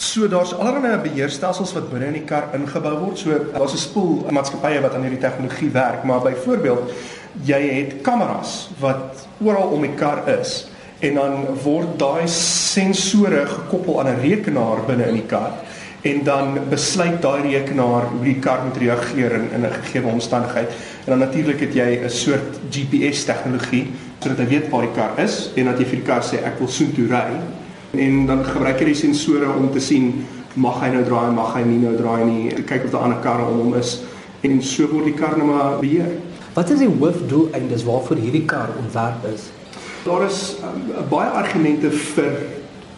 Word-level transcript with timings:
So 0.00 0.28
daar's 0.28 0.54
allerlei 0.56 0.94
beheerstelsels 1.04 1.74
wat 1.76 1.90
binne 1.90 2.06
in 2.08 2.14
die 2.16 2.24
kar 2.24 2.46
ingebou 2.56 2.94
word. 3.02 3.18
So 3.20 3.36
daar's 3.52 3.74
'n 3.74 3.82
spoel 3.82 4.24
maatskappye 4.32 4.80
wat 4.80 4.94
aan 4.94 5.02
hierdie 5.04 5.20
tegnologie 5.20 5.70
werk, 5.70 6.04
maar 6.04 6.22
byvoorbeeld 6.24 6.92
jy 7.44 7.60
het 7.68 8.00
kameras 8.02 8.70
wat 8.80 9.28
oral 9.44 9.68
om 9.68 9.82
die 9.82 9.94
kar 9.94 10.28
is 10.40 10.70
en 11.00 11.14
dan 11.14 11.46
word 11.62 11.98
daai 11.98 12.28
sensore 12.28 13.44
gekoppel 13.46 14.00
aan 14.00 14.06
'n 14.06 14.20
rekenaar 14.20 14.84
binne 14.86 15.04
in 15.04 15.14
die 15.14 15.26
kar 15.26 15.52
en 16.00 16.24
dan 16.24 16.58
besluit 16.70 17.22
daai 17.22 17.42
rekenaar 17.42 18.08
hoe 18.08 18.24
die 18.24 18.38
kar 18.40 18.64
moet 18.64 18.76
reageer 18.76 19.32
in 19.32 19.50
in 19.52 19.66
'n 19.66 19.72
gegee 19.82 20.02
omstandigheid. 20.04 20.68
En 21.04 21.10
dan 21.12 21.18
natuurlik 21.18 21.60
het 21.60 21.74
jy 21.74 22.00
'n 22.04 22.10
soort 22.10 22.58
GPS 22.70 23.24
tegnologie 23.24 23.92
sodat 24.18 24.38
hy 24.38 24.46
weet 24.46 24.68
waar 24.68 24.82
die 24.82 24.94
kar 24.94 25.18
is 25.18 25.50
en 25.56 25.64
dat 25.64 25.78
jy 25.78 25.84
vir 25.84 25.96
die 25.96 26.06
kar 26.06 26.22
sê 26.22 26.44
ek 26.44 26.58
wil 26.58 26.68
soontoe 26.68 27.06
ry 27.08 27.36
en 27.92 28.26
dan 28.26 28.44
gebruik 28.44 28.78
jy 28.80 28.92
die 28.92 29.00
sensore 29.02 29.50
om 29.50 29.70
te 29.72 29.80
sien 29.82 30.26
mag 30.54 30.80
hy 30.82 30.90
nou 30.94 31.04
draai, 31.06 31.30
mag 31.34 31.54
hy 31.54 31.62
nie 31.66 31.78
nou 31.82 31.94
draai 31.98 32.24
nie, 32.26 32.62
kyk 32.66 32.88
of 32.88 32.94
daar 32.94 33.06
ander 33.06 33.22
karre 33.22 33.46
om 33.46 33.64
hom 33.64 33.74
is 33.78 34.00
en 34.46 34.62
so 34.64 34.88
word 34.90 35.10
die 35.10 35.16
kar 35.18 35.36
nou 35.38 35.50
maar 35.50 35.78
beheer. 35.80 36.16
Wat 36.54 36.70
is 36.72 36.80
die 36.82 36.88
hoofdoeleindes 36.90 37.84
waarvoor 37.86 38.18
hierdie 38.18 38.46
kar 38.48 38.72
ontwerp 38.80 39.26
is? 39.30 39.50
Daar 40.04 40.24
is 40.26 40.56
um, 40.64 40.88
baie 41.10 41.28
argumente 41.36 41.90
vir 41.92 42.40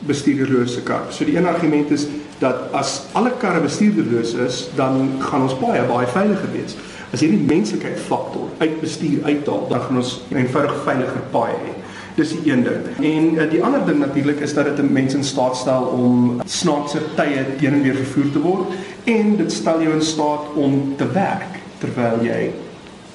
bestuurderlose 0.07 0.83
kar. 0.87 1.09
So 1.11 1.27
die 1.27 1.37
een 1.37 1.47
argument 1.47 1.91
is 1.91 2.07
dat 2.43 2.71
as 2.79 3.03
alle 3.19 3.35
karre 3.39 3.61
bestuurderloos 3.63 4.35
is, 4.47 4.63
dan 4.79 5.19
gaan 5.23 5.47
ons 5.47 5.59
baie 5.61 5.83
baie 5.91 6.09
veiliger 6.11 6.51
wees. 6.55 6.77
As 7.13 7.21
jy 7.23 7.35
die 7.35 7.45
menslikheid 7.45 7.99
faktor 8.01 8.49
uit 8.63 8.81
bestuur 8.81 9.27
uithaal, 9.27 9.67
dan 9.69 9.85
gaan 9.85 10.01
ons 10.01 10.21
'n 10.31 10.41
eenvoudig 10.41 10.83
veiliger 10.87 11.23
paai 11.31 11.53
hê. 11.53 11.73
Dis 12.15 12.29
die 12.29 12.53
een 12.53 12.63
ding. 12.63 12.85
En 13.01 13.35
uh, 13.35 13.51
die 13.51 13.63
ander 13.65 13.85
ding 13.87 13.99
natuurlik 13.99 14.41
is 14.41 14.55
dat 14.55 14.65
dit 14.65 14.79
'n 14.79 14.93
mens 14.93 15.15
in 15.15 15.25
staat 15.25 15.57
stel 15.57 15.83
om 15.83 16.41
snaakse 16.45 16.99
tye 17.17 17.45
teen 17.59 17.73
en 17.73 17.83
weer 17.83 17.95
vervoer 17.95 18.31
te 18.33 18.41
word 18.41 18.67
en 19.05 19.37
dit 19.37 19.53
stel 19.53 19.83
jou 19.83 19.95
in 19.95 20.03
staat 20.03 20.45
om 20.55 20.95
te 20.97 21.13
werk 21.13 21.61
terwyl 21.79 22.23
jy 22.23 22.53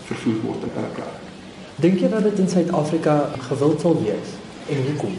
vervoer 0.06 0.40
word 0.44 0.64
in 0.64 0.70
'n 0.82 0.94
kar. 0.96 1.14
Dink 1.76 2.00
jy 2.00 2.10
dat 2.10 2.24
dit 2.24 2.40
in 2.40 2.50
Suid-Afrika 2.50 3.30
gewild 3.50 3.82
sal 3.82 4.02
wees 4.04 4.30
en 4.70 4.78
hoekom? 4.88 5.14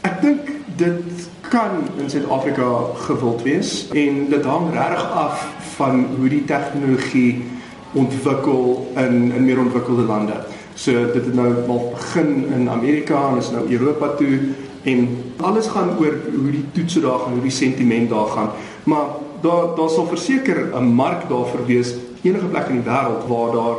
Ek 0.00 0.20
dink 0.22 0.40
dit 0.76 1.28
kan 1.48 1.84
in 1.98 2.10
Suid-Afrika 2.10 2.68
gewild 2.94 3.42
wees 3.42 3.88
en 3.92 4.28
dit 4.30 4.44
hang 4.44 4.70
regtig 4.72 5.10
af 5.10 5.46
van 5.76 6.06
hoe 6.16 6.28
die 6.28 6.44
tegnologie 6.44 7.44
ontwikkel 7.92 8.88
in 8.96 9.32
in 9.36 9.44
meer 9.44 9.58
ontwikkelde 9.58 10.02
lande. 10.02 10.40
So 10.78 10.92
dit 11.12 11.24
het 11.24 11.34
nou 11.34 11.48
al 11.66 11.92
begin 11.94 12.44
in 12.54 12.68
Amerika 12.70 13.28
en 13.28 13.40
is 13.40 13.50
nou 13.50 13.64
Europa 13.66 14.08
toe 14.20 14.38
en 14.86 15.08
alles 15.36 15.66
gaan 15.66 15.96
oor 15.98 16.14
hoe 16.34 16.50
die 16.54 16.64
toetse 16.72 17.00
daar 17.02 17.18
gaan, 17.18 17.32
hoe 17.32 17.42
die 17.42 17.50
sentiment 17.50 18.10
daar 18.10 18.30
gaan. 18.34 18.50
Maar 18.84 19.06
daar 19.42 19.74
daar 19.76 19.90
sal 19.90 20.06
verseker 20.06 20.70
'n 20.74 20.84
mark 20.84 21.28
daarvoor 21.28 21.66
wees 21.66 21.94
enige 22.22 22.46
plek 22.46 22.68
in 22.68 22.80
die 22.82 22.90
wêreld 22.90 23.26
waar 23.26 23.52
daar 23.52 23.76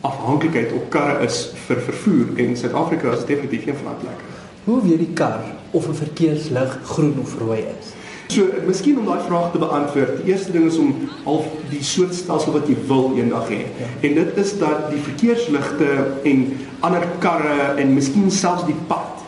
afhanklikheid 0.00 0.72
op 0.72 0.90
karre 0.90 1.24
is 1.24 1.52
vir 1.66 1.80
vervoer 1.80 2.26
en 2.36 2.56
Suid-Afrika 2.56 3.12
is 3.12 3.24
definitief 3.24 3.66
een 3.66 3.74
van 3.74 3.84
daai 3.84 4.00
plekke. 4.00 4.24
Hoe 4.64 4.82
weet 4.82 4.98
die 4.98 5.14
kar 5.14 5.40
of 5.70 5.88
'n 5.88 5.94
verkeerslig 5.94 6.78
groen 6.84 7.14
of 7.20 7.38
rooi 7.38 7.60
is? 7.60 7.86
So, 8.28 8.46
miskien 8.66 8.98
om 8.98 9.06
daai 9.06 9.22
vraag 9.26 9.52
te 9.52 9.60
beantwoord, 9.62 10.16
die 10.22 10.32
eerste 10.32 10.52
ding 10.52 10.66
is 10.66 10.78
om 10.82 10.94
al 11.24 11.44
die 11.70 11.82
soort 11.86 12.14
stelsel 12.14 12.56
wat 12.56 12.66
jy 12.68 12.74
wil 12.88 13.12
eendag 13.16 13.46
hê. 13.52 13.62
Ja. 13.78 13.90
En 14.08 14.16
dit 14.18 14.40
is 14.42 14.56
dat 14.58 14.88
die 14.90 15.02
verkeersligte 15.02 15.92
en 16.26 16.42
ander 16.86 17.06
karre 17.22 17.76
en 17.80 17.94
miskien 17.94 18.30
selfs 18.34 18.66
die 18.66 18.76
pad 18.90 19.22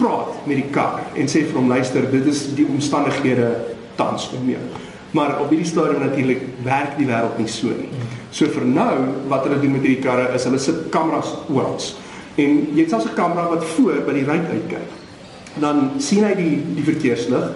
praat 0.00 0.46
met 0.48 0.60
die 0.60 0.68
kar 0.72 1.00
en 1.18 1.28
sê 1.28 1.44
vir 1.48 1.58
hom 1.58 1.72
luister, 1.72 2.06
dit 2.12 2.28
is 2.30 2.46
die 2.56 2.66
omstandighede 2.68 3.50
tans 3.98 4.30
om 4.36 4.48
jou. 4.48 4.62
Maar 5.16 5.40
op 5.42 5.50
hierdie 5.50 5.68
stadium 5.68 6.04
natuurlik 6.04 6.44
werk 6.64 6.94
die 7.00 7.08
wêreld 7.08 7.40
nie 7.40 7.50
so 7.50 7.72
nie. 7.74 7.90
So 8.30 8.46
vir 8.52 8.68
nou, 8.68 8.92
wat 9.32 9.48
hulle 9.48 9.58
doen 9.62 9.74
met 9.74 9.84
hierdie 9.84 10.04
karre 10.04 10.28
is 10.36 10.46
hulle 10.46 10.60
sit 10.62 10.86
kameras 10.94 11.32
oral. 11.50 11.80
En 12.38 12.60
jy 12.76 12.84
het 12.84 12.92
selfs 12.94 13.10
'n 13.10 13.16
kamera 13.18 13.48
wat 13.50 13.64
voor 13.74 14.04
by 14.06 14.12
die 14.12 14.24
ruit 14.24 14.46
uitkyk. 14.46 14.88
Dan 15.58 15.90
sien 15.98 16.24
hy 16.24 16.34
die 16.34 16.62
die 16.76 16.84
verkeerslig 16.84 17.50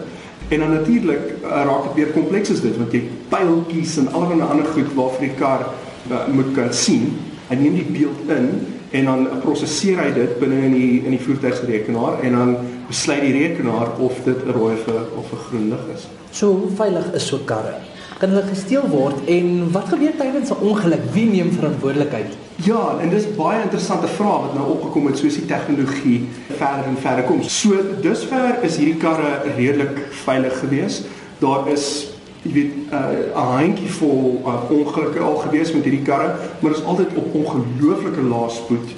En 0.48 0.58
dan 0.58 0.70
natuurlik 0.70 1.32
uh, 1.42 1.48
raak 1.48 1.82
dit 1.82 1.94
weer 1.94 2.12
kompleks 2.12 2.50
as 2.50 2.60
dit 2.60 2.76
want 2.76 2.92
jy 2.92 3.02
pyltjies 3.32 3.96
en 4.02 4.10
allerlei 4.12 4.48
ander 4.48 4.66
goed 4.74 4.90
waarvan 4.96 5.24
die 5.24 5.36
kar 5.38 5.64
uh, 6.10 6.26
moet 6.32 6.52
kan 6.56 6.72
sien. 6.72 7.14
Hy 7.48 7.56
neem 7.60 7.78
die 7.80 7.88
beeld 7.96 8.28
in 8.32 8.50
en 8.94 9.08
dan 9.10 9.24
prosesseer 9.42 9.98
hy 9.98 10.10
dit 10.14 10.36
binne 10.38 10.60
in 10.68 10.76
die 10.76 10.90
in 11.02 11.16
die 11.16 11.22
voertuigrekenaar 11.22 12.20
en 12.22 12.36
dan 12.38 12.52
besluit 12.86 13.24
die 13.24 13.32
rekenaar 13.38 13.96
of 13.98 14.20
dit 14.24 14.44
'n 14.44 14.54
rooi 14.54 14.76
of 15.16 15.32
'n 15.32 15.42
groen 15.48 15.68
lig 15.72 15.84
is. 15.96 16.06
So 16.30 16.52
hoe 16.52 16.70
veilig 16.76 17.12
is 17.14 17.26
so 17.26 17.38
karre? 17.44 17.74
Kan 18.18 18.30
hulle 18.30 18.46
gesteel 18.46 18.86
word 18.88 19.26
en 19.26 19.72
wat 19.72 19.88
gebeur 19.88 20.14
tydens 20.16 20.50
'n 20.50 20.62
ongeluk? 20.62 21.04
Wie 21.12 21.26
neem 21.26 21.50
verantwoordelikheid? 21.52 22.36
Ja, 22.62 22.96
en 23.00 23.10
dis 23.10 23.24
baie 23.34 23.62
interessante 23.62 24.06
vraag 24.06 24.44
wat 24.46 24.52
nou 24.54 24.68
opgekom 24.76 25.08
het 25.10 25.18
soos 25.18 25.34
die 25.40 25.46
tegnologie 25.50 26.20
verder 26.52 26.86
en 26.86 26.98
verder 27.02 27.26
kom. 27.26 27.42
So 27.42 27.80
dusver 28.02 28.60
is 28.62 28.76
hierdie 28.78 29.00
karre 29.02 29.40
redelik 29.56 29.98
veilig 30.22 30.60
geweest. 30.60 31.08
Daar 31.42 31.66
is 31.72 32.14
jy 32.44 32.52
weet 32.52 32.72
uh, 32.92 33.00
'n 33.00 33.34
uh, 33.34 33.48
handjie 33.56 33.90
vol 33.98 34.42
uh, 34.46 34.70
ongelukke 34.70 35.18
al 35.18 35.36
gewees 35.36 35.72
met 35.72 35.82
hierdie 35.82 36.04
karre, 36.06 36.34
maar 36.60 36.70
dit 36.70 36.80
is 36.80 36.86
altyd 36.86 37.16
op 37.16 37.34
ongelooflike 37.34 38.22
lae 38.22 38.50
spoed 38.50 38.88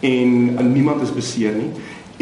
en 0.00 0.50
uh, 0.54 0.60
niemand 0.60 1.02
is 1.02 1.14
beseer 1.14 1.54
nie. 1.56 1.70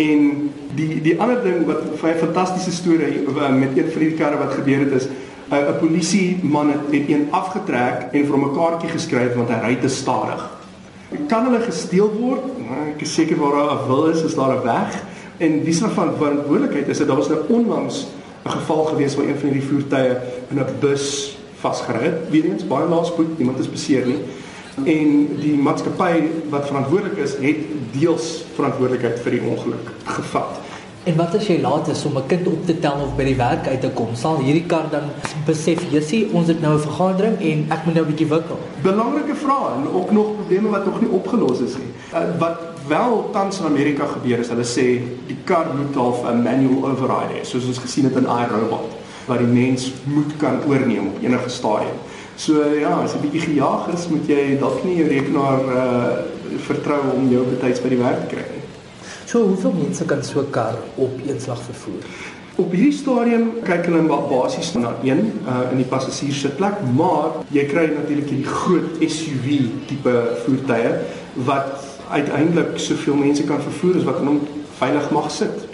En 0.09 0.51
die 0.75 1.01
die 1.03 1.21
ander 1.21 1.43
ding 1.43 1.67
wat 1.67 1.83
'n 1.85 2.19
fantastiese 2.19 2.73
storie 2.73 3.27
uh, 3.29 3.53
met 3.53 3.77
een 3.77 3.91
van 3.93 4.01
hierdie 4.01 4.19
karre 4.19 4.39
wat 4.39 4.55
gebeur 4.55 4.79
het 4.89 4.93
is 5.03 5.09
'n 5.51 5.55
uh, 5.55 5.77
polisieman 5.81 6.71
het, 6.71 6.85
het 6.91 7.09
een 7.09 7.29
afgetrek 7.31 8.09
en 8.13 8.25
vir 8.25 8.35
hom 8.35 8.49
'n 8.49 8.55
kaartjie 8.55 8.91
geskryf 8.91 9.35
want 9.35 9.49
hy 9.49 9.61
ry 9.67 9.75
te 9.77 9.89
stadig 9.89 10.58
kan 11.29 11.45
hulle 11.49 11.61
gesteel 11.65 12.11
word? 12.19 12.45
Nou, 12.59 12.83
ek 12.95 13.03
is 13.07 13.15
seker 13.15 13.37
waar 13.41 13.57
daar 13.57 13.73
'n 13.75 13.87
wil 13.89 14.07
is, 14.07 14.23
is 14.23 14.35
daar 14.35 14.57
'n 14.57 14.63
weg. 14.63 15.05
En 15.39 15.63
wie 15.65 15.73
se 15.73 15.89
van 15.89 16.17
verantwoordelikheid 16.17 16.89
is 16.89 16.99
dit? 16.99 17.07
Daar 17.07 17.17
was 17.17 17.29
nou 17.29 17.41
onlangs 17.49 18.07
'n 18.45 18.51
geval 18.51 18.85
gewees 18.85 19.15
waar 19.17 19.27
een 19.27 19.39
van 19.39 19.49
hierdie 19.49 19.69
voertuie 19.69 20.17
in 20.51 20.59
'n 20.59 20.79
bus 20.81 21.37
vasgery 21.61 22.03
het. 22.05 22.31
Weer 22.31 22.45
eens 22.45 22.67
baie 22.67 22.89
lae 22.89 23.05
spoed, 23.05 23.39
niemand 23.39 23.59
is 23.59 23.71
beseer 23.71 24.07
nie. 24.07 24.19
En 24.85 25.37
die 25.41 25.57
maatskappy 25.57 26.23
wat 26.49 26.67
verantwoordelik 26.67 27.17
is, 27.17 27.35
het 27.41 27.57
deels 27.93 28.45
verantwoordelikheid 28.55 29.21
vir 29.21 29.31
die 29.31 29.43
ongeluk 29.43 29.91
gevat. 30.05 30.61
En 31.09 31.17
wat 31.17 31.35
as 31.39 31.47
jy 31.49 31.55
laat 31.63 31.87
is 31.89 32.05
om 32.05 32.19
'n 32.19 32.27
kind 32.29 32.47
op 32.47 32.67
te 32.67 32.79
tel 32.79 32.99
of 33.01 33.17
by 33.17 33.25
die 33.25 33.37
werk 33.37 33.67
uit 33.67 33.81
te 33.81 33.89
kom? 33.89 34.09
Sal 34.13 34.43
hierdie 34.45 34.67
kar 34.67 34.91
dan 34.91 35.07
besef, 35.47 35.81
"Jessie, 35.91 36.29
ons 36.33 36.49
het 36.49 36.61
nou 36.61 36.75
'n 36.75 36.81
vergadering 36.81 37.41
en 37.41 37.67
ek 37.69 37.85
moet 37.85 37.95
nou 37.95 38.05
'n 38.05 38.11
bietjie 38.11 38.27
wikkel." 38.27 38.59
Belangrike 38.83 39.35
vrae 39.35 39.69
en 39.77 39.89
ook 40.01 40.11
nog 40.11 40.35
probleme 40.35 40.69
wat 40.69 40.85
nog 40.85 41.01
nie 41.01 41.11
opgelos 41.11 41.61
is 41.61 41.77
nie. 41.77 41.93
Uh, 42.15 42.39
wat 42.39 42.59
wel 42.89 43.29
tans 43.33 43.59
in 43.59 43.65
Amerika 43.65 44.05
gebeur 44.07 44.39
is, 44.39 44.49
hulle 44.49 44.65
sê 44.65 45.01
die 45.27 45.37
kar 45.45 45.67
moet 45.77 45.95
half 45.95 46.25
'n 46.25 46.43
manual 46.43 46.91
override 46.91 47.35
hê, 47.41 47.45
soos 47.45 47.67
ons 47.67 47.79
gesien 47.79 48.05
het 48.05 48.17
in 48.17 48.25
iRobot, 48.25 48.91
waar 49.27 49.39
die 49.39 49.47
mens 49.47 49.93
moet 50.05 50.37
kan 50.37 50.61
oorneem 50.69 51.07
op 51.07 51.23
enige 51.23 51.49
stadium. 51.49 51.99
So 52.37 52.53
ja, 52.81 53.01
as 53.03 53.15
'n 53.15 53.21
bietjie 53.21 53.41
gejaag 53.41 53.89
is, 53.95 54.09
moet 54.09 54.27
jy 54.27 54.59
dalk 54.61 54.85
nie 54.85 54.97
jou 54.97 55.09
rekenaar 55.09 55.61
uh 55.61 56.13
vertrou 56.59 57.01
om 57.17 57.31
jou 57.31 57.45
betyds 57.45 57.81
by 57.81 57.89
die 57.89 57.99
werk 57.99 58.21
te 58.29 58.35
kry 58.35 58.45
nie. 58.53 58.58
So 59.29 59.43
hoeveel 59.45 59.75
mense 59.77 60.05
kan 60.09 60.23
so 60.25 60.41
'n 60.41 60.51
kar 60.51 60.75
op 60.95 61.13
een 61.27 61.41
slag 61.41 61.61
vervoer? 61.63 62.03
Op 62.57 62.71
hierdie 62.73 62.93
stadium 62.93 63.51
kyk 63.63 63.85
hulle 63.87 64.03
basies 64.29 64.73
na 64.73 64.95
een 65.03 65.21
uh, 65.45 65.71
in 65.71 65.77
die 65.77 65.87
passasierssitplek, 65.87 66.81
maar 66.97 67.37
jy 67.53 67.65
kry 67.69 67.85
natuurlik 67.93 68.31
hierdie 68.33 68.49
groot 68.49 68.97
SUV 69.05 69.69
tipe 69.87 70.15
voertuie 70.45 70.95
wat 71.45 71.85
uiteindelik 72.09 72.79
soveel 72.79 73.21
mense 73.21 73.45
kan 73.45 73.61
vervoer 73.61 73.97
as 74.01 74.09
wat 74.09 74.21
in 74.21 74.33
hom 74.33 74.41
veilig 74.79 75.11
mag 75.11 75.31
sit. 75.31 75.68